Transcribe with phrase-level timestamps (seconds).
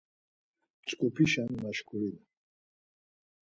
[0.81, 2.25] Mtzupişe maşǩurinen.